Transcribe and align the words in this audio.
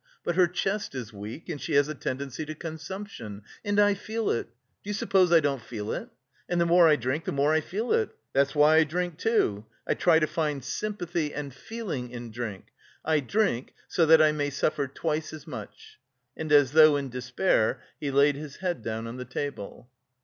But 0.23 0.33
her 0.33 0.47
chest 0.47 0.95
is 0.95 1.13
weak 1.13 1.47
and 1.47 1.61
she 1.61 1.73
has 1.75 1.87
a 1.87 1.93
tendency 1.93 2.43
to 2.45 2.55
consumption 2.55 3.43
and 3.63 3.79
I 3.79 3.93
feel 3.93 4.31
it! 4.31 4.47
Do 4.83 4.89
you 4.89 4.93
suppose 4.95 5.31
I 5.31 5.39
don't 5.41 5.61
feel 5.61 5.91
it? 5.91 6.09
And 6.49 6.59
the 6.59 6.65
more 6.65 6.87
I 6.87 6.95
drink 6.95 7.25
the 7.25 7.31
more 7.31 7.53
I 7.53 7.61
feel 7.61 7.93
it. 7.93 8.09
That's 8.33 8.55
why 8.55 8.77
I 8.77 8.83
drink 8.83 9.19
too. 9.19 9.67
I 9.85 9.93
try 9.93 10.17
to 10.17 10.25
find 10.25 10.63
sympathy 10.65 11.31
and 11.35 11.53
feeling 11.53 12.09
in 12.09 12.31
drink.... 12.31 12.69
I 13.05 13.19
drink 13.19 13.75
so 13.87 14.07
that 14.07 14.23
I 14.23 14.31
may 14.31 14.49
suffer 14.49 14.87
twice 14.87 15.33
as 15.33 15.45
much!" 15.45 15.99
And 16.35 16.51
as 16.51 16.71
though 16.71 16.95
in 16.95 17.09
despair 17.09 17.83
he 17.99 18.09
laid 18.09 18.35
his 18.35 18.55
head 18.55 18.81
down 18.81 19.05
on 19.05 19.17
the 19.17 19.23
table. 19.25 19.87